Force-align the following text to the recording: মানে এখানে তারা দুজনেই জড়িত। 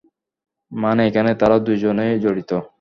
মানে 0.71 1.01
এখানে 1.07 1.31
তারা 1.35 1.57
দুজনেই 1.59 2.13
জড়িত। 2.19 2.51